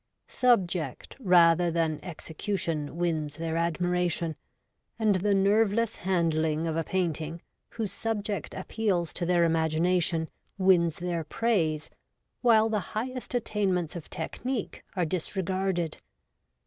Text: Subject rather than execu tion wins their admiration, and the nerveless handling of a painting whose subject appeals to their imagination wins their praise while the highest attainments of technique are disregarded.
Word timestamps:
Subject 0.27 1.15
rather 1.19 1.69
than 1.69 1.99
execu 1.99 2.57
tion 2.57 2.97
wins 2.97 3.35
their 3.37 3.55
admiration, 3.55 4.35
and 4.97 5.17
the 5.17 5.35
nerveless 5.35 5.97
handling 5.97 6.65
of 6.67 6.75
a 6.75 6.83
painting 6.83 7.39
whose 7.69 7.91
subject 7.91 8.55
appeals 8.55 9.13
to 9.13 9.27
their 9.27 9.43
imagination 9.43 10.27
wins 10.57 10.97
their 10.97 11.23
praise 11.23 11.91
while 12.41 12.67
the 12.67 12.79
highest 12.97 13.35
attainments 13.35 13.95
of 13.95 14.09
technique 14.09 14.83
are 14.95 15.05
disregarded. 15.05 15.99